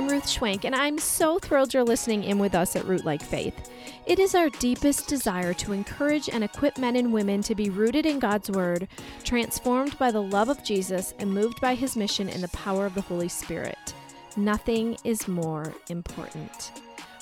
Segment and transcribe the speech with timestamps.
[0.00, 3.70] I'm Ruth Schwank, and I'm so thrilled you're listening in with us at Rootlike Faith.
[4.06, 8.06] It is our deepest desire to encourage and equip men and women to be rooted
[8.06, 8.88] in God's Word,
[9.24, 12.94] transformed by the love of Jesus, and moved by His mission and the power of
[12.94, 13.94] the Holy Spirit.
[14.38, 16.72] Nothing is more important.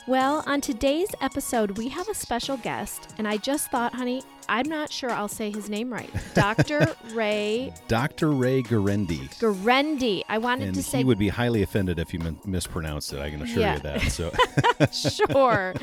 [0.07, 4.69] Well, on today's episode, we have a special guest, and I just thought, honey, I'm
[4.69, 6.11] not sure I'll say his name right.
[6.35, 6.95] Dr.
[7.13, 7.73] Ray.
[7.89, 8.31] Dr.
[8.33, 9.29] Ray Guarendi.
[9.39, 10.23] Guarendi.
[10.29, 10.99] I wanted and to say.
[10.99, 13.21] he would be highly offended if you mispronounced it.
[13.21, 13.75] I can assure Yeah.
[13.75, 14.03] you that.
[14.13, 14.33] So,
[15.27, 15.75] sure.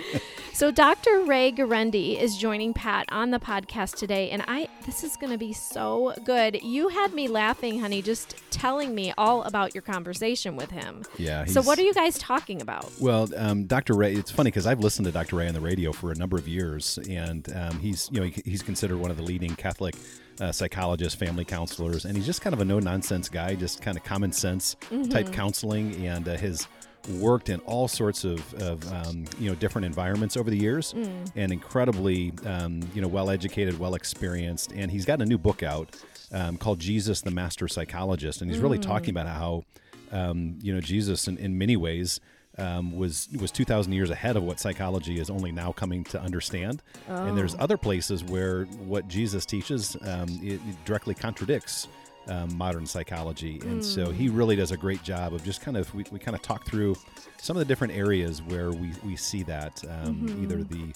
[0.54, 1.22] So Dr.
[1.24, 5.38] Ray Guarendi is joining Pat on the podcast today, and I this is going to
[5.38, 6.62] be so good.
[6.64, 11.04] You had me laughing, honey, just telling me all about your conversation with him.
[11.18, 11.46] yeah.
[11.46, 12.90] So what are you guys talking about?
[13.00, 13.94] Well, um, Dr.
[13.96, 15.36] Ray, it's funny because I've listened to Dr.
[15.36, 18.42] Ray on the radio for a number of years, and um, he's you know he,
[18.56, 19.96] he's considered one of the leading Catholic
[20.40, 23.98] uh, psychologists, family counselors, and he's just kind of a no nonsense guy, just kind
[23.98, 24.78] of common sense
[25.10, 26.70] type counseling, and uh, has
[27.20, 30.94] worked in all sorts of, of um, you know different environments over the years,
[31.36, 35.62] and incredibly um, you know well educated, well experienced, and he's got a new book
[35.62, 35.94] out
[36.32, 39.66] um, called Jesus, the Master Psychologist, and he's really talking about how
[40.14, 42.22] um, you know Jesus in, in many ways
[42.58, 46.82] um, was was 2,000 years ahead of what psychology is only now coming to understand.
[47.08, 51.88] And there's other places where what Jesus teaches um, it, it directly contradicts
[52.28, 53.60] um, modern psychology.
[53.62, 56.36] And so he really does a great job of just kind of we, we kind
[56.36, 56.96] of talk through
[57.38, 60.94] some of the different areas where we, we see that um, either the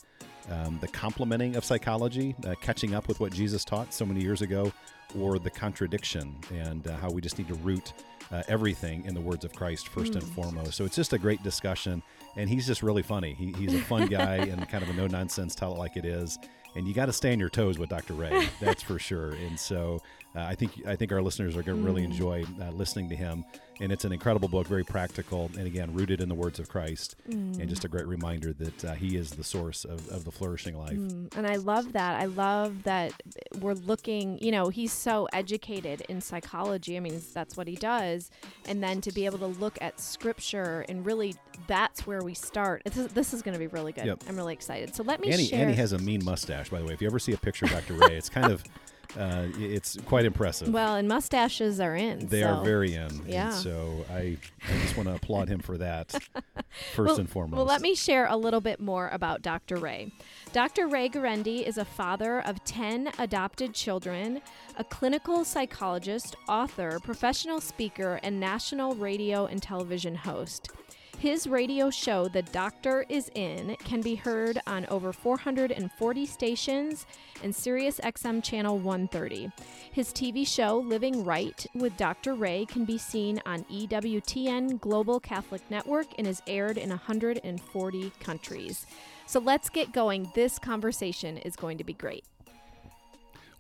[0.50, 4.42] um, the complementing of psychology, uh, catching up with what Jesus taught so many years
[4.42, 4.72] ago,
[5.20, 7.94] or the contradiction and uh, how we just need to root
[8.32, 10.74] uh, everything in the words of Christ first and foremost.
[10.74, 12.02] So it's just a great discussion,
[12.36, 13.34] and he's just really funny.
[13.34, 16.06] He, he's a fun guy and kind of a no nonsense, tell it like it
[16.06, 16.38] is.
[16.76, 18.14] And you got to stay on your toes with Dr.
[18.14, 19.32] Ray, that's for sure.
[19.32, 20.02] And so
[20.36, 23.16] uh, I think I think our listeners are going to really enjoy uh, listening to
[23.16, 23.46] him.
[23.82, 27.16] And it's an incredible book, very practical, and again rooted in the words of Christ,
[27.28, 30.78] and just a great reminder that uh, He is the source of, of the flourishing
[30.78, 30.98] life.
[31.38, 32.20] And I love that.
[32.20, 33.14] I love that
[33.60, 36.98] we're looking, you know, he's so educated in psychology.
[36.98, 38.32] I mean, that's what he does.
[38.66, 41.36] And then to be able to look at scripture and really
[41.68, 42.82] that's where we start.
[42.84, 44.06] This is, this is going to be really good.
[44.06, 44.24] Yep.
[44.28, 44.94] I'm really excited.
[44.94, 45.62] So let me Annie, share.
[45.62, 46.94] Annie has a mean mustache, by the way.
[46.94, 47.94] If you ever see a picture of Dr.
[47.94, 48.64] Ray, it's kind of,
[49.18, 50.70] uh, it's quite impressive.
[50.70, 52.28] well, and mustaches are in.
[52.28, 53.02] they so- are very in.
[53.04, 53.50] and Yeah.
[53.52, 54.38] so I,
[54.68, 56.12] I just want to applaud him for that,
[56.94, 57.58] first well, and foremost.
[57.58, 59.78] Well, let me share a little bit more about Dr.
[59.78, 60.12] Ray.
[60.52, 60.88] Dr.
[60.88, 64.42] Ray Guarendi is a father of 10 adopted children,
[64.78, 70.70] a clinical psychologist, author, professional speaker, and national radio and television host.
[71.20, 77.06] His radio show, The Doctor Is In, can be heard on over 440 stations
[77.44, 79.52] and Sirius XM Channel 130.
[79.92, 82.36] His TV show, Living Right with Dr.
[82.36, 88.86] Ray, can be seen on EWTN Global Catholic Network and is aired in 140 countries.
[89.26, 90.32] So let's get going.
[90.36, 92.24] This conversation is going to be great.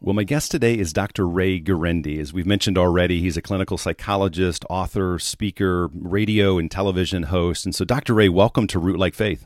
[0.01, 1.27] Well, my guest today is Dr.
[1.27, 2.19] Ray Guarendi.
[2.19, 7.65] As we've mentioned already, he's a clinical psychologist, author, speaker, radio and television host.
[7.65, 8.13] And so, Dr.
[8.13, 9.45] Ray, welcome to Rootlike Faith.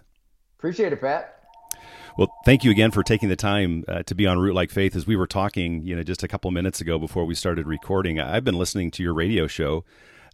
[0.59, 1.39] Appreciate it, Pat.
[2.19, 4.95] Well, thank you again for taking the time uh, to be on Rootlike Faith.
[4.95, 8.19] As we were talking, you know, just a couple minutes ago before we started recording,
[8.19, 9.83] I've been listening to your radio show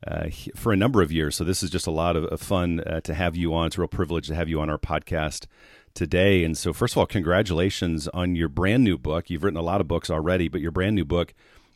[0.05, 1.37] uh, for a number of years.
[1.37, 3.67] So this is just a lot of, of fun uh, to have you on.
[3.67, 5.45] It's a real privilege to have you on our podcast
[5.93, 6.43] today.
[6.43, 9.29] And so, first of all, congratulations on your brand new book.
[9.29, 11.33] You've written a lot of books already, but your brand new book,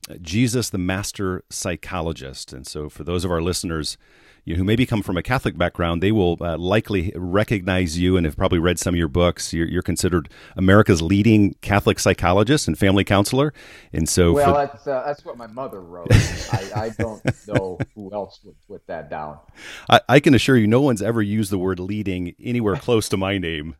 [0.10, 2.54] uh, Jesus, the Master Psychologist.
[2.54, 3.98] And so, for those of our listeners
[4.46, 8.18] you know, who maybe come from a Catholic background, they will uh, likely recognize you
[8.18, 9.54] and have probably read some of your books.
[9.54, 13.54] You're, you're considered America's leading Catholic psychologist and family counselor.
[13.94, 16.08] And so, Well, for, that's uh, that's what my mother wrote.
[16.12, 19.40] I, I don't know who else would put that down.
[19.90, 23.18] I, I can assure you, no one's ever used the word leading anywhere close to
[23.18, 23.76] my name.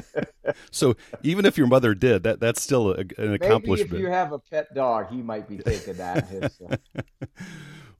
[0.70, 4.00] so, even if your mother did, that that's still a, an Maybe if accomplishment.
[4.00, 6.28] you have a pet dog, he might be taking that.
[6.28, 6.76] His, uh,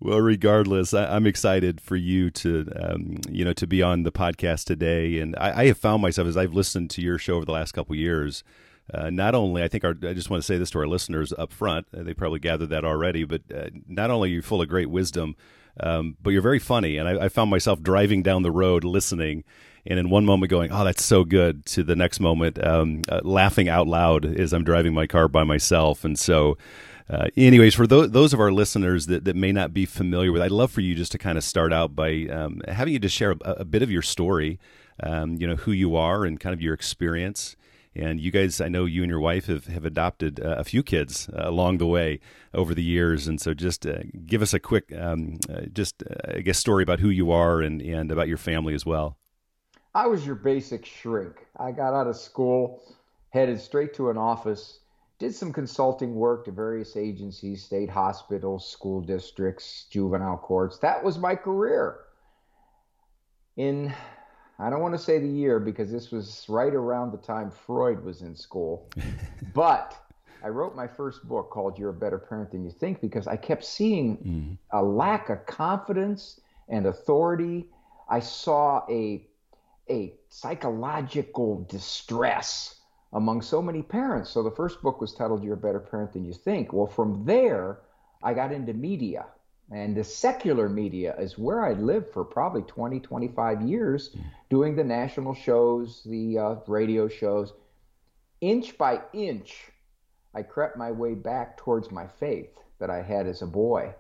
[0.01, 4.13] Well, regardless, I, I'm excited for you to, um, you know, to be on the
[4.13, 5.19] podcast today.
[5.19, 7.73] And I, I have found myself as I've listened to your show over the last
[7.73, 8.45] couple years.
[8.93, 11.33] Uh, not only, I think, our, I just want to say this to our listeners
[11.33, 11.87] up front.
[11.97, 14.91] Uh, they probably gathered that already, but uh, not only are you full of great
[14.91, 15.37] wisdom,
[15.81, 16.99] um, but you're very funny.
[16.99, 19.43] And I, I found myself driving down the road listening,
[19.87, 23.21] and in one moment going, "Oh, that's so good," to the next moment um, uh,
[23.25, 26.05] laughing out loud as I'm driving my car by myself.
[26.05, 26.59] And so,
[27.09, 30.43] uh, anyways, for those, those of our listeners that, that may not be familiar with,
[30.43, 33.15] I'd love for you just to kind of start out by um, having you just
[33.15, 34.59] share a, a bit of your story,
[35.03, 37.57] um, you know, who you are and kind of your experience,
[37.97, 40.83] And you guys, I know you and your wife have, have adopted uh, a few
[40.83, 42.19] kids uh, along the way
[42.53, 43.29] over the years.
[43.29, 46.83] And so just uh, give us a quick, um, uh, just, uh, I guess, story
[46.83, 49.17] about who you are and, and about your family as well.
[49.95, 51.47] I was your basic shrink.
[51.57, 52.83] I got out of school,
[53.31, 54.81] headed straight to an office,
[55.19, 60.79] did some consulting work to various agencies, state hospitals, school districts, juvenile courts.
[60.79, 62.01] That was my career.
[63.57, 63.95] In
[64.59, 68.05] I don't want to say the year because this was right around the time Freud
[68.05, 68.89] was in school.
[69.55, 69.97] but
[70.45, 73.37] I wrote my first book called You're a Better Parent Than You Think because I
[73.37, 74.59] kept seeing mm.
[74.71, 77.67] a lack of confidence and authority.
[78.09, 79.27] I saw a
[79.91, 82.81] a psychological distress
[83.15, 84.31] among so many parents.
[84.31, 86.73] So the first book was titled You're a Better Parent Than You Think.
[86.73, 87.79] Well, from there,
[88.23, 89.27] I got into media.
[89.71, 94.23] And the secular media is where I lived for probably 20, 25 years, mm.
[94.51, 97.55] doing the national shows, the uh, radio shows.
[98.41, 99.71] Inch by inch,
[100.35, 103.95] I crept my way back towards my faith that I had as a boy.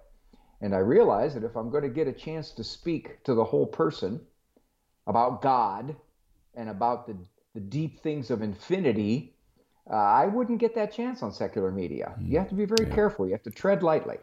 [0.61, 3.45] And I realized that if I'm going to get a chance to speak to the
[3.45, 4.21] whole person
[5.07, 5.97] about God
[6.55, 7.17] and about the,
[7.55, 9.35] the deep things of infinity,
[9.91, 12.15] uh, I wouldn't get that chance on secular media.
[12.19, 12.31] Mm.
[12.31, 12.95] You have to be very yeah.
[12.95, 14.19] careful, you have to tread lightly.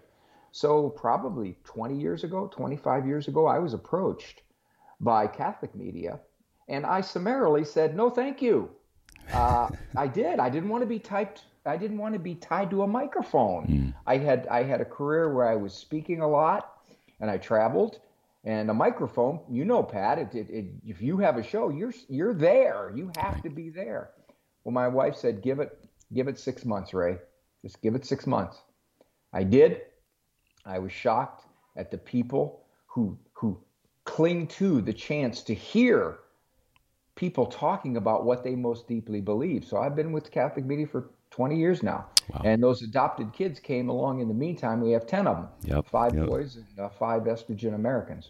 [0.52, 4.42] So, probably 20 years ago, 25 years ago, I was approached
[5.00, 6.20] by Catholic media,
[6.68, 8.70] and I summarily said, no, thank you.
[9.32, 10.40] Uh, I did.
[10.40, 11.44] I didn't want to be typed.
[11.66, 13.68] I didn't want to be tied to a microphone.
[13.68, 13.94] Mm.
[14.06, 16.74] I had I had a career where I was speaking a lot,
[17.20, 18.00] and I traveled.
[18.44, 20.18] And a microphone, you know, Pat.
[20.18, 22.92] It, it, it, if you have a show, you're you're there.
[22.96, 24.12] You have to be there.
[24.64, 25.78] Well, my wife said, "Give it,
[26.14, 27.18] give it six months, Ray.
[27.62, 28.60] Just give it six months."
[29.32, 29.82] I did.
[30.66, 31.46] I was shocked
[31.78, 33.60] at the people who who
[34.06, 36.20] cling to the chance to hear
[37.16, 39.66] people talking about what they most deeply believe.
[39.66, 42.06] So I've been with Catholic media for 20 years now.
[42.34, 42.42] Wow.
[42.46, 44.82] And those adopted kids came along in the meantime.
[44.82, 45.48] We have 10 of them.
[45.64, 45.88] Yep.
[45.88, 46.28] Five yep.
[46.28, 48.30] boys and uh, five estrogen Americans.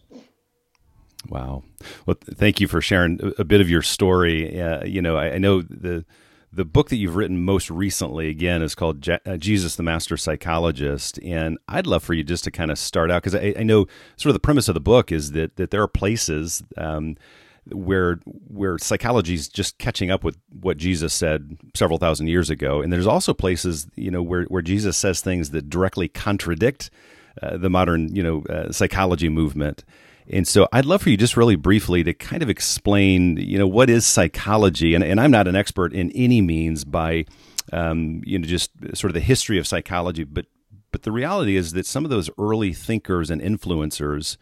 [1.30, 1.64] Wow.
[2.06, 4.60] Well, thank you for sharing a bit of your story.
[4.60, 6.06] Uh, you know, I, I know the
[6.54, 10.18] the book that you've written most recently, again, is called Je- uh, Jesus the Master
[10.18, 11.18] Psychologist.
[11.24, 13.88] And I'd love for you just to kind of start out because I, I, know
[14.18, 17.16] sort of the premise of the book is that, that there are places um,
[17.72, 22.82] where where psychology is just catching up with what Jesus said several thousand years ago.
[22.82, 26.90] And there's also places, you know, where, where Jesus says things that directly contradict
[27.42, 29.84] uh, the modern, you know, uh, psychology movement.
[30.30, 33.68] And so I'd love for you just really briefly to kind of explain, you know,
[33.68, 34.94] what is psychology?
[34.94, 37.26] And, and I'm not an expert in any means by,
[37.74, 40.46] um, you know, just sort of the history of psychology, but
[40.92, 44.36] but the reality is that some of those early thinkers and influencers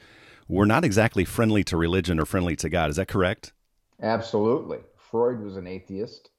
[0.50, 2.90] were not exactly friendly to religion or friendly to God.
[2.90, 3.54] Is that correct?
[4.02, 4.80] Absolutely.
[4.98, 6.32] Freud was an atheist.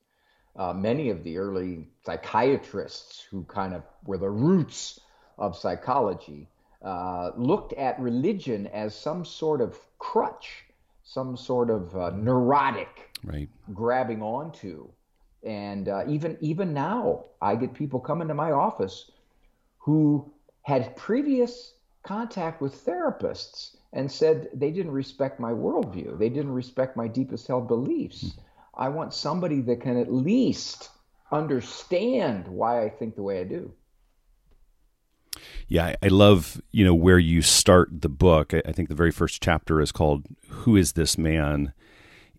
[0.57, 5.01] Uh, many of the early psychiatrists who kind of were the roots
[5.39, 6.49] of psychology
[6.83, 10.65] uh, looked at religion as some sort of crutch,
[11.05, 13.49] some sort of uh, neurotic right.
[13.73, 14.89] grabbing onto.
[15.43, 19.11] And uh, even even now, I get people coming to my office
[19.79, 20.31] who
[20.63, 26.19] had previous contact with therapists and said they didn't respect my worldview.
[26.19, 28.25] They didn't respect my deepest held beliefs.
[28.25, 28.33] Mm.
[28.75, 30.91] I want somebody that can at least
[31.33, 33.73] understand why I think the way I do.
[35.69, 38.53] Yeah, I love you know where you start the book.
[38.53, 41.73] I think the very first chapter is called "Who Is This Man,"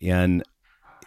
[0.01, 0.43] and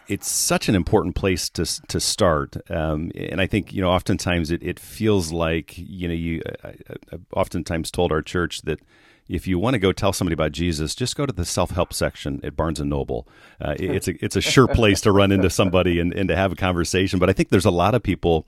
[0.07, 2.57] it's such an important place to to start.
[2.69, 6.69] Um, and I think you know oftentimes it, it feels like you know you I,
[6.69, 8.79] I oftentimes told our church that
[9.27, 11.93] if you want to go tell somebody about Jesus, just go to the self help
[11.93, 13.27] section at Barnes and Noble.
[13.59, 16.51] Uh, it's a it's a sure place to run into somebody and, and to have
[16.51, 17.19] a conversation.
[17.19, 18.45] But I think there's a lot of people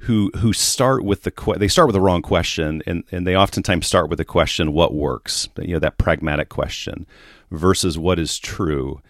[0.00, 3.86] who who start with the they start with the wrong question and and they oftentimes
[3.86, 7.06] start with the question what works you know that pragmatic question
[7.50, 9.00] versus what is true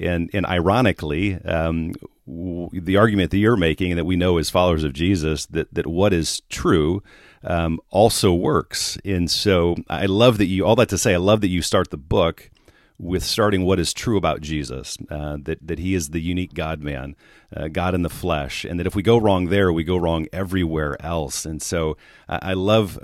[0.00, 1.92] and and ironically um,
[2.26, 5.72] w- the argument that you're making and that we know as followers of Jesus that
[5.74, 7.02] that what is true
[7.44, 11.40] um, also works and so I love that you all that to say I love
[11.42, 12.50] that you start the book
[12.98, 16.80] with starting what is true about Jesus, uh, that that He is the unique God
[16.80, 17.14] Man,
[17.54, 20.26] uh, God in the flesh, and that if we go wrong there, we go wrong
[20.32, 21.44] everywhere else.
[21.44, 21.96] And so,
[22.28, 22.98] I love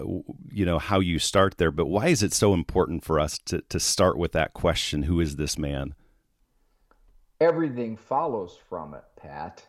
[0.51, 1.71] you know how you start there.
[1.71, 5.05] But why is it so important for us to to start with that question?
[5.05, 5.95] Who is this man?
[7.43, 9.67] Everything follows from it, Pat.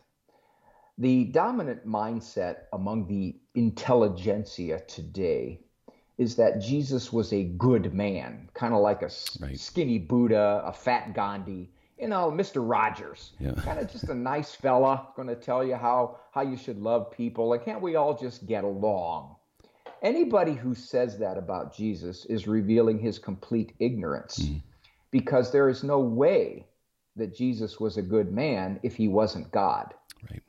[0.96, 5.58] The dominant mindset among the intelligentsia today
[6.16, 9.58] is that Jesus was a good man, kind of like a right.
[9.58, 11.72] skinny Buddha, a fat Gandhi.
[11.98, 12.58] you know, Mr.
[12.64, 13.32] Rogers.
[13.40, 13.52] Yeah.
[13.64, 17.10] Kind of just a nice fella, going to tell you how how you should love
[17.10, 17.48] people.
[17.48, 19.34] Like, can't we all just get along?
[20.00, 24.58] Anybody who says that about Jesus is revealing his complete ignorance, Mm-hmm.
[25.10, 26.66] because there is no way
[27.16, 29.94] that Jesus was a good man if he wasn't God.
[30.30, 30.42] Right.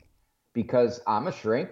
[0.52, 1.70] Because I'm a shrink.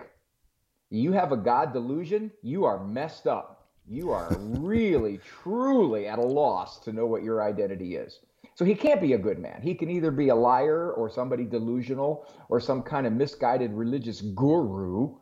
[0.90, 3.68] You have a God delusion, you are messed up.
[3.86, 8.20] You are really, truly at a loss to know what your identity is.
[8.54, 9.60] So he can't be a good man.
[9.62, 14.20] He can either be a liar or somebody delusional or some kind of misguided religious
[14.20, 15.16] guru.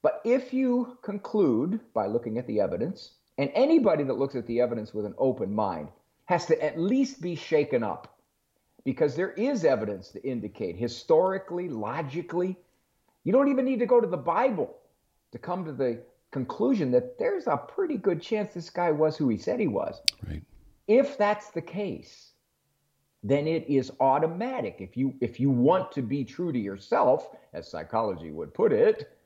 [0.00, 4.60] But if you conclude by looking at the evidence, and anybody that looks at the
[4.60, 5.88] evidence with an open mind
[6.26, 8.13] has to at least be shaken up
[8.84, 12.56] because there is evidence to indicate historically, logically,
[13.24, 14.76] you don't even need to go to the Bible
[15.32, 19.28] to come to the conclusion that there's a pretty good chance this guy was who
[19.28, 20.00] he said he was.
[20.28, 20.42] Right.
[20.86, 22.32] If that's the case,
[23.22, 24.76] then it is automatic.
[24.80, 29.16] If you if you want to be true to yourself, as psychology would put it,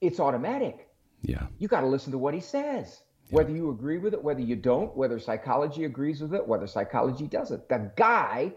[0.00, 0.88] it's automatic.
[1.20, 1.46] Yeah.
[1.58, 3.02] You got to listen to what he says.
[3.30, 7.26] Whether you agree with it, whether you don't, whether psychology agrees with it, whether psychology
[7.26, 7.68] doesn't.
[7.68, 8.52] The guy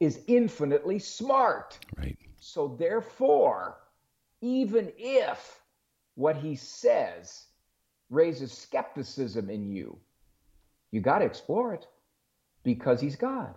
[0.00, 1.78] is infinitely smart.
[1.96, 2.18] Right.
[2.36, 3.78] So therefore,
[4.40, 5.60] even if
[6.14, 7.46] what he says
[8.10, 9.98] raises skepticism in you,
[10.90, 11.86] you got to explore it
[12.64, 13.54] because he's God.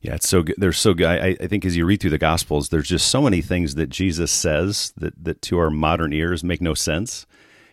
[0.00, 0.56] Yeah, it's so good.
[0.58, 1.06] There's so good.
[1.06, 3.88] I, I think as you read through the Gospels, there's just so many things that
[3.88, 7.26] Jesus says that, that to our modern ears make no sense.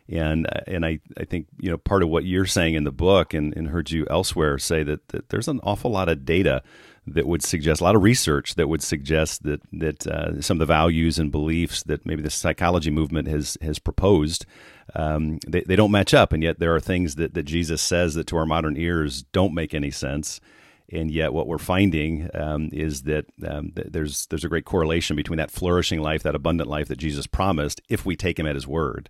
[0.10, 3.34] And and I, I think you know part of what you're saying in the book
[3.34, 6.64] and, and heard you elsewhere say that, that there's an awful lot of data
[7.08, 10.60] that would suggest a lot of research that would suggest that that uh, some of
[10.60, 14.46] the values and beliefs that maybe the psychology movement has has proposed
[14.96, 18.14] um, they, they don't match up and yet there are things that, that Jesus says
[18.16, 20.42] that to our modern ears don't make any sense
[20.92, 25.16] and yet what we're finding um, is that um, th- there's there's a great correlation
[25.16, 28.56] between that flourishing life, that abundant life that Jesus promised, if we take Him at
[28.56, 29.10] His word.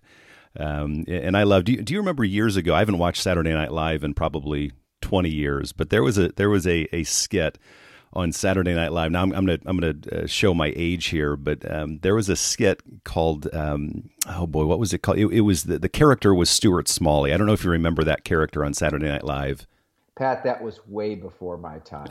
[0.58, 1.64] Um, and I love.
[1.64, 2.74] Do you, do you remember years ago?
[2.74, 6.50] I haven't watched Saturday Night Live in probably 20 years, but there was a there
[6.50, 7.58] was a, a skit
[8.12, 9.10] on Saturday Night Live.
[9.10, 12.28] Now I'm, I'm gonna I'm gonna uh, show my age here, but um, there was
[12.28, 15.18] a skit called um, oh boy, what was it called?
[15.18, 17.32] It, it was the, the character was Stuart Smalley.
[17.32, 19.66] I don't know if you remember that character on Saturday Night Live.
[20.14, 22.06] Pat, that was way before my time.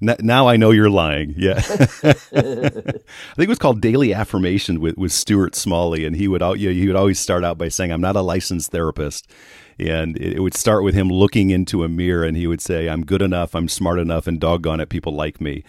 [0.00, 1.34] now I know you're lying.
[1.36, 3.02] Yeah, I think
[3.36, 6.86] it was called Daily Affirmation with with Stuart Smalley, and he would you know, he
[6.86, 9.28] would always start out by saying, "I'm not a licensed therapist,"
[9.78, 12.88] and it, it would start with him looking into a mirror, and he would say,
[12.88, 15.64] "I'm good enough, I'm smart enough, and doggone it, people like me."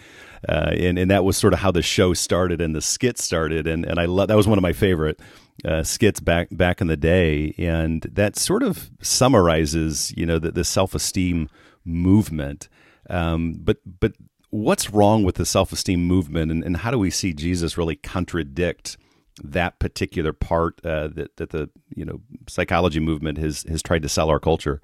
[0.48, 3.66] Uh, and and that was sort of how the show started and the skit started,
[3.66, 5.18] and and I love that was one of my favorite
[5.64, 10.52] uh, skits back back in the day, and that sort of summarizes you know the,
[10.52, 11.48] the self esteem
[11.84, 12.68] movement.
[13.10, 14.12] Um, but but
[14.50, 17.96] what's wrong with the self esteem movement, and, and how do we see Jesus really
[17.96, 18.96] contradict
[19.42, 24.08] that particular part uh, that that the you know psychology movement has has tried to
[24.08, 24.80] sell our culture?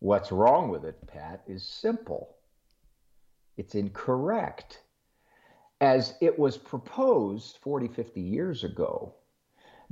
[0.00, 2.36] What's wrong with it, Pat, is simple.
[3.56, 4.80] It's incorrect.
[5.80, 9.14] As it was proposed 40, 50 years ago,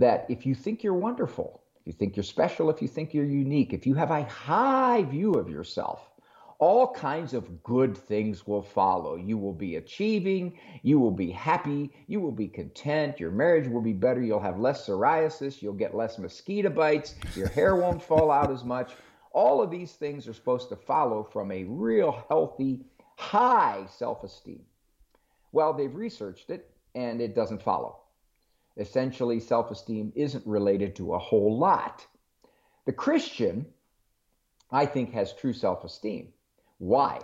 [0.00, 3.24] that if you think you're wonderful, if you think you're special, if you think you're
[3.24, 6.10] unique, if you have a high view of yourself,
[6.58, 9.16] all kinds of good things will follow.
[9.16, 13.82] You will be achieving, you will be happy, you will be content, your marriage will
[13.82, 18.30] be better, you'll have less psoriasis, you'll get less mosquito bites, your hair won't fall
[18.30, 18.92] out as much.
[19.32, 22.80] All of these things are supposed to follow from a real healthy,
[23.16, 24.62] high self esteem.
[25.52, 27.99] Well, they've researched it and it doesn't follow.
[28.76, 32.06] Essentially, self esteem isn't related to a whole lot.
[32.86, 33.66] The Christian,
[34.70, 36.32] I think, has true self esteem.
[36.78, 37.20] Why?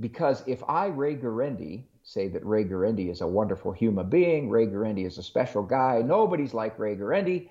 [0.00, 4.66] Because if I, Ray Guarendi, say that Ray Guarendi is a wonderful human being, Ray
[4.66, 7.50] Guarendi is a special guy, nobody's like Ray Guarendi,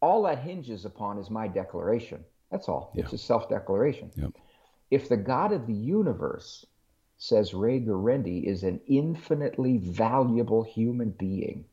[0.00, 2.24] all that hinges upon is my declaration.
[2.50, 2.92] That's all.
[2.94, 3.04] Yeah.
[3.04, 4.10] It's a self declaration.
[4.16, 4.32] Yep.
[4.90, 6.66] If the God of the universe
[7.16, 11.64] says Ray Guarendi is an infinitely valuable human being,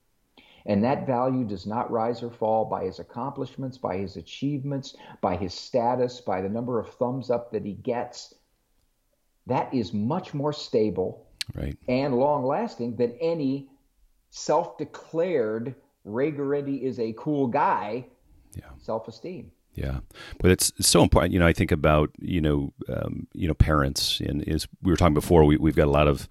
[0.69, 5.35] and that value does not rise or fall by his accomplishments, by his achievements, by
[5.35, 8.35] his status, by the number of thumbs up that he gets,
[9.47, 11.75] that is much more stable Right.
[11.87, 13.67] and long lasting than any
[14.29, 15.73] self declared
[16.05, 18.05] Ray Guarendi is a cool guy
[18.55, 18.69] Yeah.
[18.77, 19.51] self esteem.
[19.73, 20.01] Yeah,
[20.39, 21.33] but it's so important.
[21.33, 24.97] You know, I think about you know, um, you know, parents, and as we were
[24.97, 26.29] talking before, we, we've got a lot of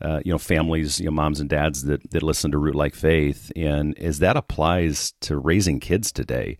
[0.00, 3.52] uh, you know families, you know, moms and dads that that listen to Rootlike Faith,
[3.56, 6.58] and as that applies to raising kids today,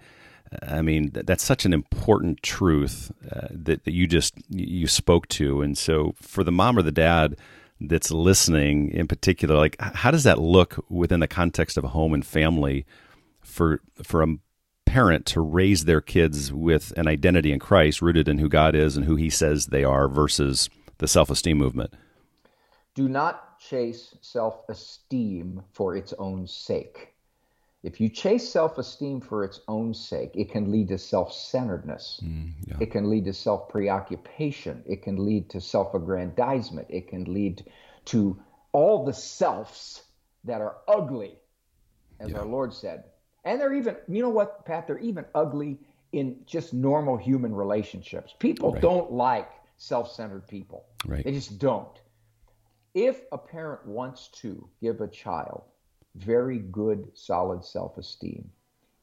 [0.63, 5.63] I mean, that's such an important truth uh, that, that you just you spoke to.
[5.63, 7.37] And so, for the mom or the dad
[7.81, 12.15] that's listening, in particular, like how does that look within the context of a home
[12.15, 12.87] and family
[13.43, 14.37] for for a
[14.87, 18.97] parent to raise their kids with an identity in Christ, rooted in who God is
[18.97, 21.95] and who He says they are, versus the self esteem movement?
[22.95, 27.15] Do not chase self esteem for its own sake
[27.85, 32.19] if you chase self esteem for its own sake, it can lead to self centeredness.
[32.25, 32.77] Mm, yeah.
[32.81, 34.83] It can lead to self preoccupation.
[34.87, 36.87] It can lead to self aggrandizement.
[36.89, 37.71] It can lead
[38.07, 38.41] to
[38.73, 40.03] all the selves
[40.45, 41.39] that are ugly,
[42.19, 42.39] as yeah.
[42.39, 43.05] our Lord said.
[43.45, 45.79] And they're even, you know what, Pat, they're even ugly
[46.13, 48.35] in just normal human relationships.
[48.39, 48.81] People right.
[48.81, 51.23] don't like self centered people, right.
[51.23, 52.01] they just don't.
[52.95, 55.65] If a parent wants to give a child
[56.15, 58.51] very good, solid self esteem.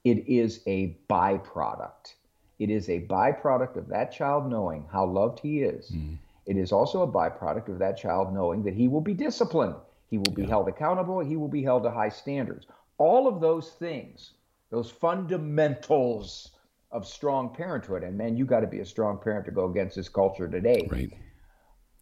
[0.04, 2.16] It is a byproduct.
[2.60, 5.92] It is a byproduct of that child knowing how loved he is.
[5.92, 6.18] Mm.
[6.46, 9.76] It is also a byproduct of that child knowing that he will be disciplined,
[10.10, 10.50] he will be yeah.
[10.50, 12.66] held accountable, he will be held to high standards.
[12.98, 14.32] All of those things,
[14.70, 16.52] those fundamentals
[16.92, 19.96] of strong parenthood, and man, you got to be a strong parent to go against
[19.96, 21.14] this culture today, right.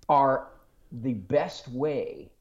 [0.08, 0.48] are
[0.91, 2.31] the best way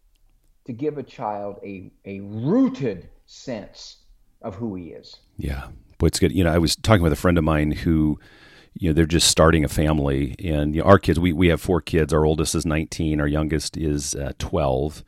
[0.65, 3.99] to give a child a, a rooted sense
[4.43, 5.17] of who he is.
[5.37, 5.69] Yeah.
[5.99, 6.33] Boy, it's good.
[6.33, 8.19] You know, I was talking with a friend of mine who,
[8.75, 10.37] you know, they're just starting a family.
[10.39, 12.13] And, you know, our kids, we, we have four kids.
[12.13, 15.03] Our oldest is 19, our youngest is uh, 12.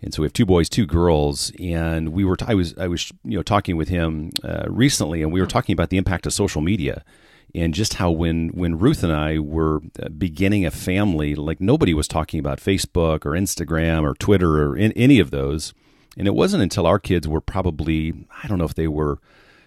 [0.00, 2.36] And so we have two boys, two girls, and we were.
[2.36, 5.46] T- I was, I was, you know, talking with him uh, recently, and we were
[5.46, 7.02] talking about the impact of social media
[7.54, 11.94] and just how when when Ruth and I were uh, beginning a family, like nobody
[11.94, 15.72] was talking about Facebook or Instagram or Twitter or in, any of those.
[16.16, 19.18] And it wasn't until our kids were probably I don't know if they were,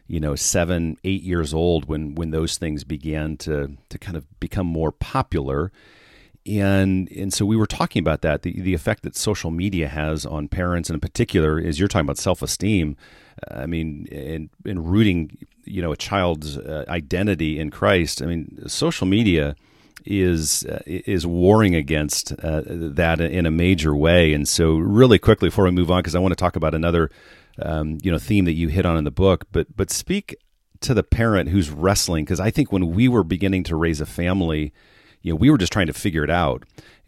[0.08, 4.40] you know, seven, eight years old when when those things began to to kind of
[4.40, 5.72] become more popular.
[6.45, 10.25] And and so we were talking about that the the effect that social media has
[10.25, 12.98] on parents, and in particular, is you're talking about self esteem.
[13.50, 18.21] I mean, in in rooting you know a child's uh, identity in Christ.
[18.21, 19.55] I mean, social media
[20.05, 24.34] is uh, is warring against uh, that in a major way.
[24.34, 27.12] And so, really quickly before we move on, because I want to talk about another
[27.62, 30.36] um, you know theme that you hit on in the book, but but speak
[30.82, 34.06] to the parent who's wrestling because I think when we were beginning to raise a
[34.06, 34.73] family,
[35.21, 36.63] you know, we were just trying to figure it out.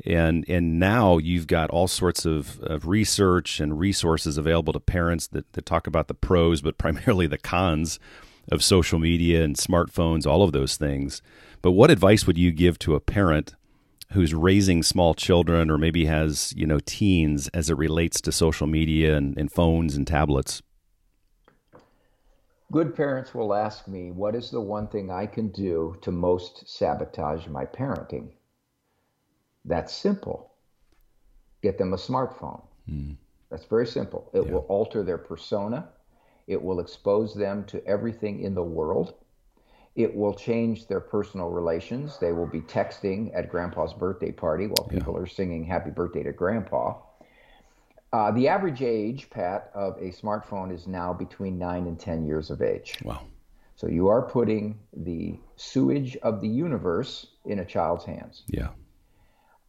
[0.05, 5.27] And and now you've got all sorts of, of research and resources available to parents
[5.27, 7.99] that, that talk about the pros, but primarily the cons
[8.51, 11.21] of social media and smartphones, all of those things.
[11.61, 13.55] But what advice would you give to a parent
[14.11, 18.67] who's raising small children or maybe has, you know, teens as it relates to social
[18.67, 20.61] media and, and phones and tablets?
[22.73, 26.67] Good parents will ask me, what is the one thing I can do to most
[26.67, 28.31] sabotage my parenting?
[29.63, 30.51] That's simple.
[31.61, 32.61] Get them a smartphone.
[32.89, 33.15] Mm.
[33.49, 34.29] That's very simple.
[34.33, 34.51] It yeah.
[34.51, 35.87] will alter their persona
[36.47, 39.13] it will expose them to everything in the world.
[39.95, 42.17] It will change their personal relations.
[42.17, 45.21] They will be texting at grandpa's birthday party while people yeah.
[45.21, 46.95] are singing happy birthday to grandpa.
[48.13, 52.49] Uh, the average age, Pat, of a smartphone is now between 9 and 10 years
[52.49, 52.97] of age.
[53.03, 53.21] Wow.
[53.75, 58.43] So you are putting the sewage of the universe in a child's hands.
[58.47, 58.69] Yeah.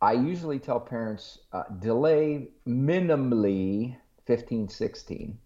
[0.01, 5.39] I usually tell parents uh, delay minimally 15, 16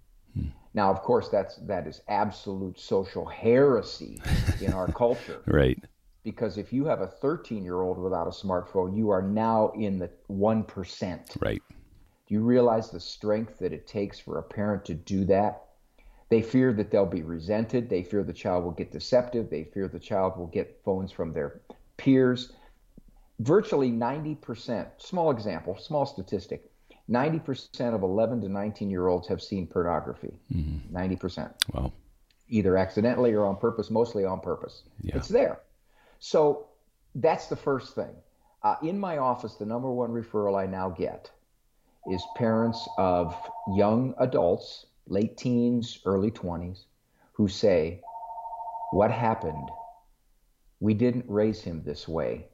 [0.74, 4.20] now, of course, that's that is absolute social heresy
[4.60, 5.42] in our culture.
[5.46, 5.82] right.
[6.22, 9.98] Because if you have a 13 year old without a smartphone, you are now in
[9.98, 11.42] the 1%.
[11.42, 11.62] Right.
[12.28, 15.64] Do you realize the strength that it takes for a parent to do that?
[16.28, 17.88] They fear that they'll be resented.
[17.88, 19.48] They fear the child will get deceptive.
[19.48, 21.62] They fear the child will get phones from their
[21.96, 22.52] peers.
[23.40, 26.70] Virtually 90%, small example, small statistic,
[27.08, 30.34] 90% of 11 to 19 year olds have seen pornography.
[30.52, 30.94] Mm-hmm.
[30.94, 31.50] 90%.
[31.72, 31.92] Wow.
[32.50, 34.82] Either accidentally or on purpose, mostly on purpose.
[35.00, 35.16] Yeah.
[35.16, 35.60] It's there.
[36.18, 36.66] So
[37.14, 38.14] that's the first thing.
[38.62, 41.30] Uh, in my office, the number one referral I now get
[42.10, 43.34] is parents of
[43.74, 46.84] young adults, late teens, early 20s,
[47.32, 48.00] who say,
[48.90, 49.68] What happened?
[50.80, 52.48] We didn't raise him this way.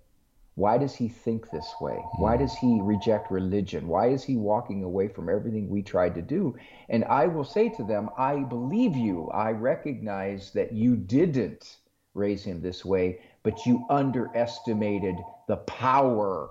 [0.57, 1.97] Why does he think this way?
[2.17, 2.43] Why hmm.
[2.43, 3.88] does he reject religion?
[3.88, 6.57] Why is he walking away from everything we tried to do?
[6.88, 9.29] And I will say to them, I believe you.
[9.31, 11.79] I recognize that you didn't
[12.14, 15.17] raise him this way, but you underestimated
[15.49, 16.51] the power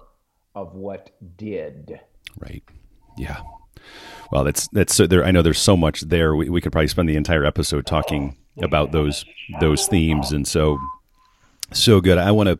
[0.54, 2.00] of what did.
[2.40, 2.64] Right.
[3.18, 3.42] Yeah.
[4.32, 5.24] Well, that's that's so there.
[5.24, 6.36] I know there's so much there.
[6.36, 9.26] We, we could probably spend the entire episode talking about those
[9.60, 10.80] those themes, and so
[11.72, 12.18] so good.
[12.18, 12.60] I want to,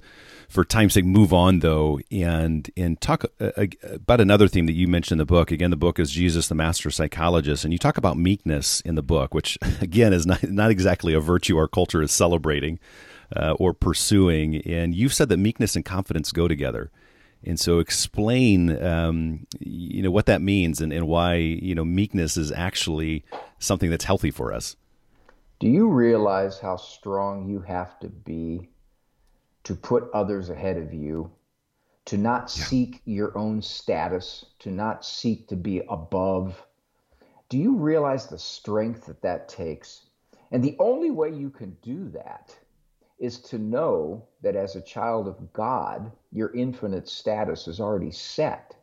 [0.50, 4.74] for time's sake, move on though, and and talk uh, uh, about another theme that
[4.74, 5.52] you mentioned in the book.
[5.52, 9.02] Again, the book is Jesus, the Master Psychologist, and you talk about meekness in the
[9.02, 12.80] book, which again is not not exactly a virtue our culture is celebrating
[13.36, 14.58] uh, or pursuing.
[14.62, 16.92] And you've said that meekness and confidence go together.
[17.46, 22.38] And so, explain, um, you know, what that means and, and why you know meekness
[22.38, 23.26] is actually
[23.60, 24.76] something that's healthy for us.
[25.60, 28.70] Do you realize how strong you have to be
[29.64, 31.32] to put others ahead of you,
[32.06, 32.66] to not yeah.
[32.66, 36.62] seek your own status, to not seek to be above?
[37.50, 40.06] Do you realize the strength that that takes?
[40.52, 42.58] And the only way you can do that
[43.24, 48.76] is to know that as a child of God, your infinite status is already set.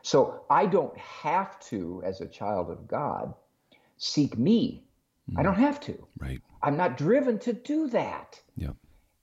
[0.00, 3.34] So I don't have to, as a child of God,
[3.98, 4.84] seek me.
[5.30, 5.38] Mm.
[5.38, 6.06] I don't have to.
[6.18, 6.40] Right.
[6.62, 8.40] I'm not driven to do that.
[8.56, 8.70] Yeah.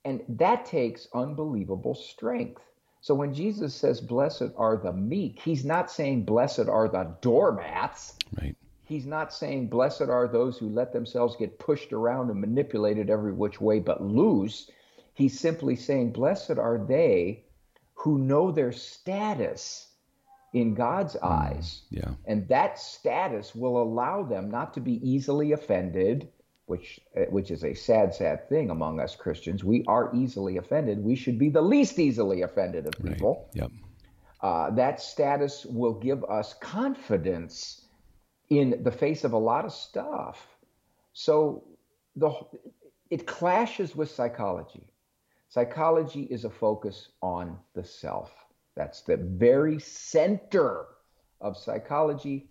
[0.04, 2.62] And that takes unbelievable strength.
[3.00, 8.14] So when Jesus says, Blessed are the meek, he's not saying, Blessed are the doormats.
[8.40, 8.54] Right.
[8.92, 13.32] He's not saying, Blessed are those who let themselves get pushed around and manipulated every
[13.32, 14.70] which way but loose.
[15.14, 17.46] He's simply saying, Blessed are they
[17.94, 19.88] who know their status
[20.52, 21.84] in God's mm, eyes.
[21.88, 22.10] Yeah.
[22.26, 26.28] And that status will allow them not to be easily offended,
[26.66, 29.64] which uh, which is a sad, sad thing among us Christians.
[29.64, 31.02] We are easily offended.
[31.02, 33.48] We should be the least easily offended of people.
[33.54, 33.62] Right.
[33.62, 33.70] Yep.
[34.42, 37.81] Uh, that status will give us confidence
[38.58, 40.46] in the face of a lot of stuff.
[41.14, 41.64] So
[42.16, 42.32] the
[43.10, 44.92] it clashes with psychology.
[45.48, 48.30] Psychology is a focus on the self.
[48.74, 50.86] That's the very center
[51.40, 52.48] of psychology.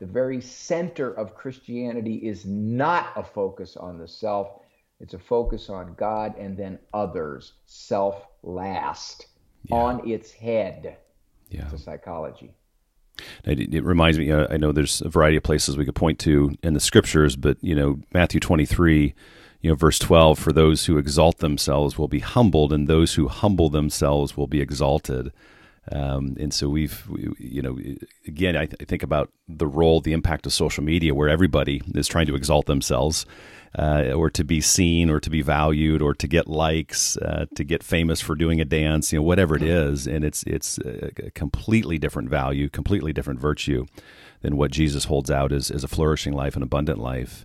[0.00, 4.48] The very center of Christianity is not a focus on the self.
[5.00, 9.26] It's a focus on God and then others, self last,
[9.64, 9.76] yeah.
[9.76, 10.96] on its head.
[11.50, 11.64] Yeah.
[11.64, 12.54] It's a psychology.
[13.44, 14.30] It, it, reminds me.
[14.30, 17.36] Uh, I know there's a variety of places we could point to in the scriptures,
[17.36, 19.14] but you know Matthew 23,
[19.60, 20.38] you know verse 12.
[20.38, 24.60] For those who exalt themselves will be humbled, and those who humble themselves will be
[24.60, 25.32] exalted.
[25.90, 27.76] Um, and so we've, we, you know,
[28.26, 31.82] again, I, th- I, think about the role, the impact of social media, where everybody
[31.94, 33.26] is trying to exalt themselves,
[33.76, 37.64] uh, or to be seen, or to be valued, or to get likes, uh, to
[37.64, 40.06] get famous for doing a dance, you know, whatever it is.
[40.06, 43.86] And it's it's a completely different value, completely different virtue
[44.42, 47.44] than what Jesus holds out as, as a flourishing life, an abundant life.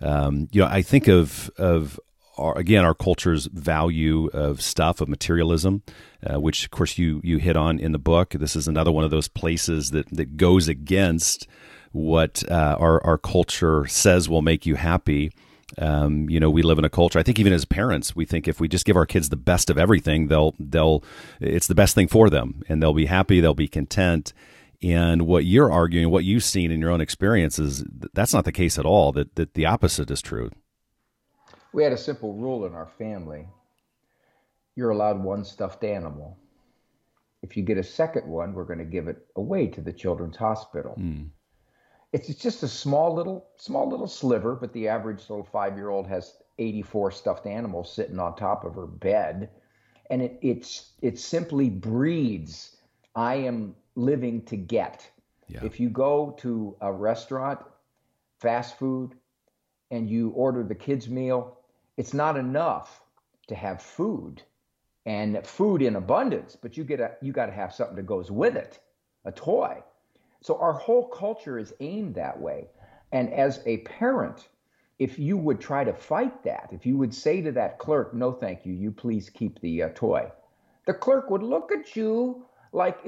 [0.00, 1.98] Um, you know, I think of of
[2.38, 5.82] our, again our culture's value of stuff of materialism,
[6.24, 8.30] uh, which of course you you hit on in the book.
[8.30, 11.46] This is another one of those places that that goes against
[11.92, 15.32] what uh, our our culture says will make you happy.
[15.76, 17.18] Um, you know, we live in a culture.
[17.18, 19.68] I think even as parents, we think if we just give our kids the best
[19.68, 21.04] of everything, they'll they'll
[21.40, 24.32] it's the best thing for them, and they'll be happy, they'll be content.
[24.80, 28.78] And what you're arguing, what you've seen in your own experiences, that's not the case
[28.78, 29.12] at all.
[29.12, 30.50] That that the opposite is true.
[31.72, 33.46] We had a simple rule in our family
[34.78, 36.38] you're allowed one stuffed animal.
[37.42, 40.36] If you get a second one, we're going to give it away to the children's
[40.36, 40.94] hospital.
[40.96, 41.30] Mm.
[42.12, 47.10] It's just a small little, small little sliver, but the average little five-year-old has 84
[47.10, 49.50] stuffed animals sitting on top of her bed,
[50.10, 52.76] and it it's it simply breeds.
[53.16, 55.10] I am living to get.
[55.48, 55.64] Yeah.
[55.64, 57.58] If you go to a restaurant,
[58.38, 59.16] fast food,
[59.90, 61.57] and you order the kids' meal,
[61.98, 63.02] it's not enough
[63.48, 64.42] to have food
[65.04, 68.30] and food in abundance, but you get a you got to have something that goes
[68.30, 68.78] with it,
[69.24, 69.82] a toy.
[70.40, 72.68] So our whole culture is aimed that way.
[73.10, 74.48] And as a parent,
[75.00, 78.30] if you would try to fight that, if you would say to that clerk, "No,
[78.32, 80.30] thank you, you please keep the uh, toy,"
[80.86, 82.98] the clerk would look at you like,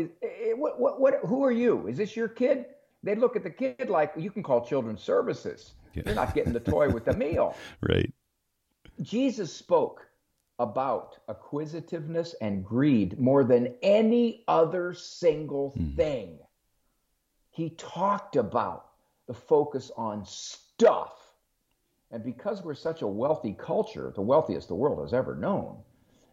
[0.56, 0.80] "What?
[0.80, 1.00] What?
[1.00, 1.20] What?
[1.26, 1.86] Who are you?
[1.86, 2.66] Is this your kid?"
[3.04, 5.74] They'd look at the kid like, "You can call children's services.
[5.94, 6.02] Yeah.
[6.06, 8.12] You're not getting the toy with the meal." right.
[9.02, 10.06] Jesus spoke
[10.58, 15.96] about acquisitiveness and greed more than any other single mm.
[15.96, 16.38] thing.
[17.50, 18.90] He talked about
[19.26, 21.14] the focus on stuff.
[22.10, 25.78] And because we're such a wealthy culture, the wealthiest the world has ever known,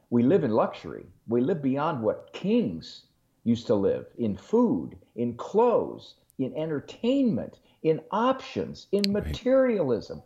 [0.10, 1.06] we live in luxury.
[1.28, 3.04] We live beyond what kings
[3.44, 10.22] used to live in food, in clothes, in entertainment, in options, in materialism.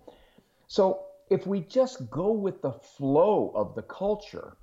[0.68, 4.58] So if we just go with the flow of the culture,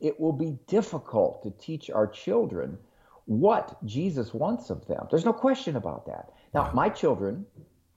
[0.00, 2.78] it will be difficult to teach our children
[3.26, 5.06] what Jesus wants of them.
[5.10, 6.32] There's no question about that.
[6.54, 7.44] Now, my children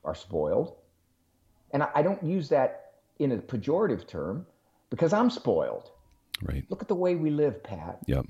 [0.04, 0.76] are spoiled,
[1.71, 4.45] and I don't use that in a pejorative term
[4.89, 5.91] because I'm spoiled.
[6.43, 6.65] Right.
[6.69, 8.00] Look at the way we live, Pat.
[8.06, 8.26] Yep.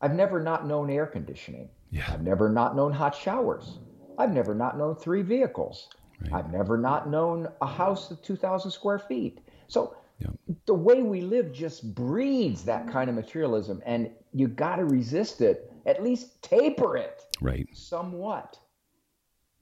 [0.00, 1.68] I've never not known air conditioning.
[1.90, 2.06] Yeah.
[2.08, 3.78] I've never not known hot showers.
[4.18, 5.88] I've never not known three vehicles.
[6.20, 6.32] Right.
[6.34, 9.40] I've never not known a house of 2,000 square feet.
[9.68, 10.34] So Yep.
[10.64, 15.40] the way we live just breeds that kind of materialism, and you got to resist
[15.42, 15.70] it.
[15.84, 17.68] At least taper it Right.
[17.72, 18.58] somewhat.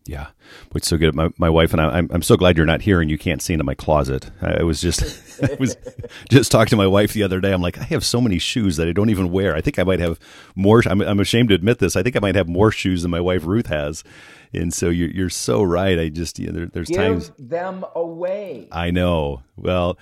[0.06, 0.28] Yeah,
[0.74, 1.14] it's so good.
[1.14, 1.86] My my wife and I.
[1.86, 4.30] I'm, I'm so glad you're not here and you can't see into my closet.
[4.42, 5.02] I was just
[5.42, 5.76] I was
[6.30, 7.52] just talking to my wife the other day.
[7.52, 9.56] I'm like, I have so many shoes that I don't even wear.
[9.56, 10.18] I think I might have
[10.54, 10.82] more.
[10.84, 11.96] I'm, I'm ashamed to admit this.
[11.96, 14.04] I think I might have more shoes than my wife Ruth has.
[14.52, 15.98] And so you're you're so right.
[15.98, 18.68] I just you know, there, there's Give times them away.
[18.70, 19.42] I know.
[19.56, 19.98] Well,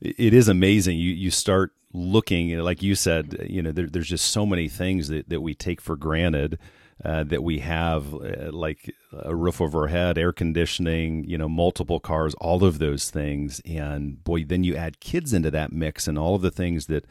[0.00, 0.98] it is amazing.
[0.98, 5.08] You you start looking, like you said, you know, there, there's just so many things
[5.08, 6.58] that, that we take for granted
[7.04, 11.48] uh, that we have, uh, like a roof over our head, air conditioning, you know,
[11.48, 13.60] multiple cars, all of those things.
[13.66, 17.04] And boy, then you add kids into that mix and all of the things that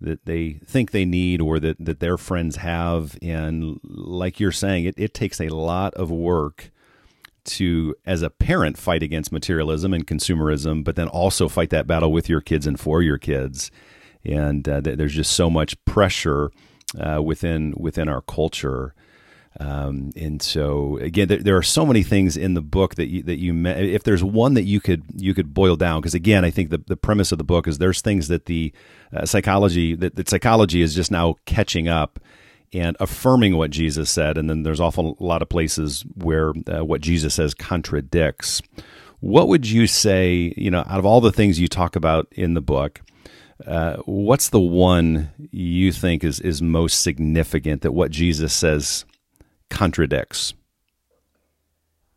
[0.00, 3.18] that they think they need or that, that their friends have.
[3.20, 6.70] And like you're saying, it, it takes a lot of work
[7.44, 12.12] to, as a parent, fight against materialism and consumerism, but then also fight that battle
[12.12, 13.72] with your kids and for your kids.
[14.24, 16.52] And uh, th- there's just so much pressure
[16.98, 18.94] uh, within within our culture.
[19.60, 23.24] Um, and so again, there, there, are so many things in the book that you,
[23.24, 26.50] that you if there's one that you could you could boil down because again, I
[26.50, 28.72] think the, the premise of the book is there's things that the
[29.12, 32.20] uh, psychology that, that psychology is just now catching up
[32.72, 36.84] and affirming what Jesus said, and then there's awful a lot of places where uh,
[36.84, 38.62] what Jesus says contradicts.
[39.20, 40.54] What would you say?
[40.56, 43.00] You know, out of all the things you talk about in the book.
[43.66, 49.04] Uh, what's the one you think is, is most significant that what Jesus says
[49.70, 50.54] contradicts?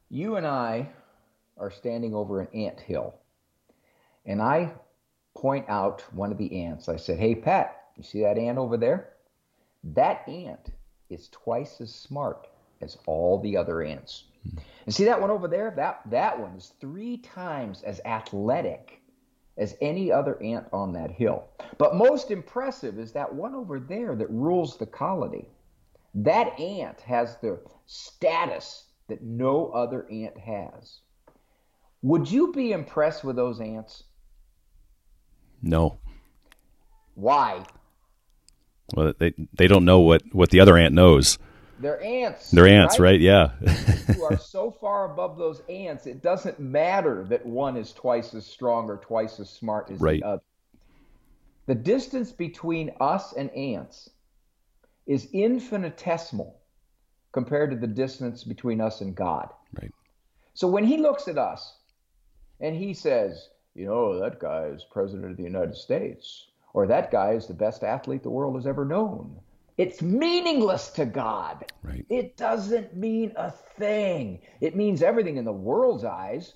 [0.10, 0.90] You and I
[1.58, 3.16] are standing over an ant hill,
[4.26, 4.74] and I
[5.36, 6.90] point out one of the ants.
[6.90, 9.14] I said, Hey, Pat, you see that ant over there?
[9.84, 10.72] That ant
[11.10, 12.48] is twice as smart
[12.82, 14.26] as all the other ants.
[14.44, 14.58] Hmm.
[14.86, 15.72] And see that one over there?
[15.76, 19.02] That, that one is three times as athletic
[19.58, 21.48] as any other ant on that hill.
[21.78, 25.48] But most impressive is that one over there that rules the colony.
[26.14, 31.00] That ant has the status that no other ant has.
[32.02, 34.04] Would you be impressed with those ants?
[35.62, 36.00] No.
[37.16, 37.64] Why?
[38.96, 41.38] Well, they they don't know what what the other ant knows.
[41.80, 42.52] They're ants.
[42.52, 43.14] They're ants, right?
[43.14, 43.20] right?
[43.20, 43.52] Yeah.
[44.16, 48.46] you are so far above those ants, it doesn't matter that one is twice as
[48.46, 50.22] strong or twice as smart as right.
[50.22, 50.44] the other.
[51.66, 54.11] The distance between us and ants
[55.08, 56.60] is infinitesimal
[57.32, 59.50] compared to the distance between us and God.
[59.80, 59.92] Right.
[60.54, 61.78] So when he looks at us
[62.60, 67.12] and he says, you know, that guy is president of the United States, or that
[67.12, 69.40] guy is the best athlete the world has ever known,
[69.78, 71.72] it's meaningless to God.
[71.82, 72.06] Right.
[72.10, 74.42] It doesn't mean a thing.
[74.60, 76.54] It means everything in the world's eyes.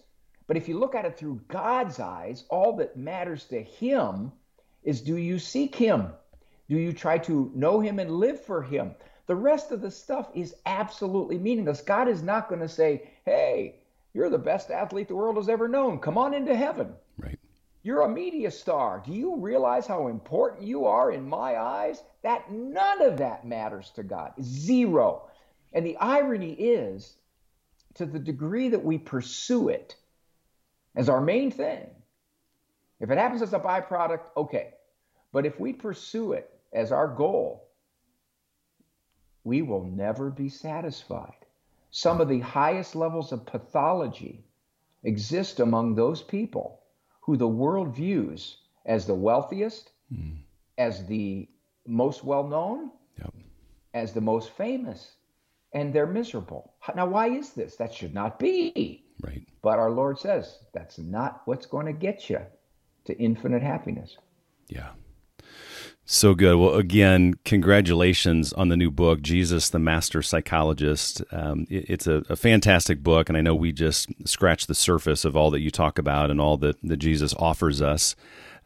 [0.48, 4.32] But if you look at it through God's eyes, all that matters to Him
[4.84, 6.10] is do you seek Him?
[6.68, 8.96] Do you try to know Him and live for Him?
[9.28, 11.82] The rest of the stuff is absolutely meaningless.
[11.82, 13.76] God is not going to say, hey,
[14.14, 16.00] you're the best athlete the world has ever known.
[16.00, 16.94] Come on into heaven.
[17.18, 17.40] Right.
[17.84, 19.04] You're a media star.
[19.06, 22.02] Do you realize how important you are in my eyes?
[22.24, 24.34] That none of that matters to God.
[24.42, 25.30] Zero.
[25.74, 27.16] And the irony is,
[27.96, 29.96] to the degree that we pursue it
[30.96, 31.88] as our main thing,
[33.00, 34.74] if it happens as a byproduct, okay.
[35.32, 37.70] But if we pursue it as our goal,
[39.44, 41.46] we will never be satisfied.
[41.90, 44.44] Some of the highest levels of pathology
[45.04, 46.82] exist among those people
[47.22, 50.36] who the world views as the wealthiest, mm.
[50.78, 51.48] as the
[51.88, 53.34] most well known, yep.
[53.94, 55.16] as the most famous,
[55.74, 56.74] and they're miserable.
[56.96, 57.78] Now, why is this?
[57.78, 59.06] That should not be.
[59.22, 59.48] Right.
[59.62, 62.42] But our Lord says that's not what's going to get you
[63.06, 64.18] to infinite happiness.
[64.68, 64.90] Yeah.
[66.08, 66.58] So good.
[66.58, 71.24] Well, again, congratulations on the new book, Jesus, the Master Psychologist.
[71.32, 75.26] Um, it, it's a, a, fantastic book, and I know we just scratched the surface
[75.26, 78.16] of all that you talk about and all that, that Jesus offers us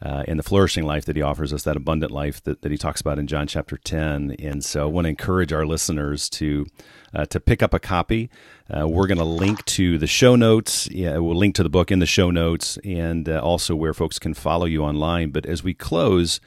[0.01, 2.77] uh, and the flourishing life that he offers us, that abundant life that, that he
[2.77, 4.35] talks about in John chapter 10.
[4.39, 6.65] And so I want to encourage our listeners to,
[7.13, 8.29] uh, to pick up a copy.
[8.69, 10.89] Uh, we're going to link to the show notes.
[10.91, 14.19] Yeah, we'll link to the book in the show notes and uh, also where folks
[14.19, 15.31] can follow you online.
[15.31, 16.41] But as we close,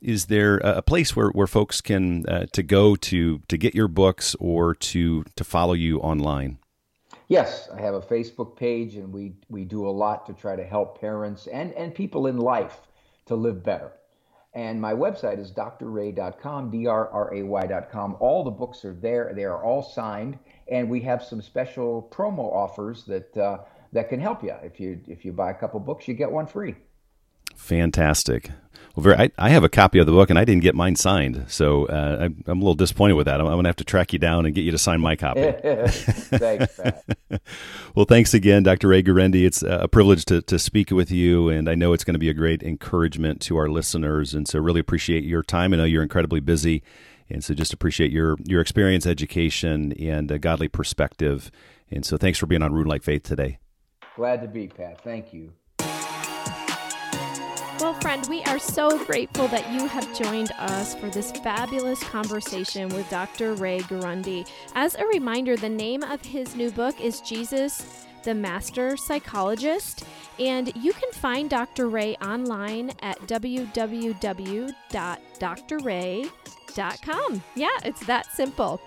[0.00, 3.88] is there a place where, where folks can uh, to go to to get your
[3.88, 6.58] books or to to follow you online?
[7.28, 10.64] Yes, I have a Facebook page, and we we do a lot to try to
[10.64, 12.80] help parents and and people in life
[13.26, 13.92] to live better.
[14.54, 18.16] And my website is drray.com, D-R-R-A-Y.com.
[18.18, 19.32] All the books are there.
[19.34, 23.58] They are all signed, and we have some special promo offers that uh,
[23.92, 24.54] that can help you.
[24.62, 26.76] If you if you buy a couple books, you get one free.
[27.56, 28.50] Fantastic.
[28.94, 30.96] Well, very, I, I have a copy of the book and I didn't get mine
[30.96, 33.40] signed, so uh, I'm, I'm a little disappointed with that.
[33.40, 35.14] I'm, I'm going to have to track you down and get you to sign my
[35.14, 35.52] copy.
[35.88, 37.04] thanks, Pat.
[37.94, 38.88] well, thanks again, Dr.
[38.88, 39.46] Ray Guarendi.
[39.46, 42.28] It's a privilege to, to speak with you, and I know it's going to be
[42.28, 44.34] a great encouragement to our listeners.
[44.34, 45.72] And so, really appreciate your time.
[45.72, 46.82] I know you're incredibly busy,
[47.30, 51.50] and so just appreciate your your experience, education, and a godly perspective.
[51.90, 53.58] And so, thanks for being on Rootlike Faith today.
[54.16, 55.02] Glad to be, Pat.
[55.02, 55.52] Thank you.
[57.80, 62.88] Well, friend, we are so grateful that you have joined us for this fabulous conversation
[62.88, 63.54] with Dr.
[63.54, 64.48] Ray Guarendi.
[64.74, 70.02] As a reminder, the name of his new book is Jesus, the Master Psychologist,
[70.40, 71.88] and you can find Dr.
[71.88, 73.82] Ray online at www.drray.com.
[77.54, 78.80] Yeah, it's that simple.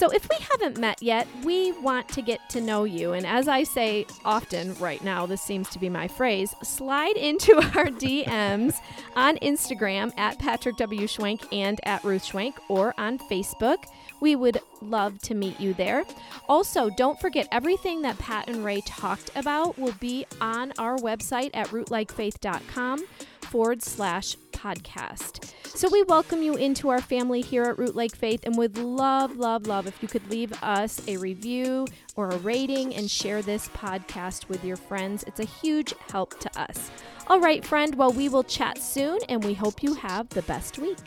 [0.00, 3.12] So, if we haven't met yet, we want to get to know you.
[3.12, 7.54] And as I say often right now, this seems to be my phrase slide into
[7.76, 8.76] our DMs
[9.14, 11.06] on Instagram at Patrick W.
[11.06, 13.84] Schwenk and at Ruth Schwenk or on Facebook.
[14.20, 16.04] We would love to meet you there.
[16.48, 21.50] Also, don't forget everything that Pat and Ray talked about will be on our website
[21.52, 23.04] at rootlikefaith.com
[23.50, 25.52] forward slash podcast.
[25.64, 29.66] So we welcome you into our family here at Rootlike Faith and would love, love,
[29.66, 34.48] love if you could leave us a review or a rating and share this podcast
[34.48, 35.24] with your friends.
[35.26, 36.92] It's a huge help to us.
[37.26, 37.96] All right, friend.
[37.96, 40.98] Well, we will chat soon and we hope you have the best week.